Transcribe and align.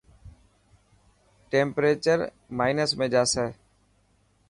ٽيمپريڄر 1.49 2.19
مائنس 2.57 2.89
۾ 2.99 3.05
جاسي. 3.13 3.45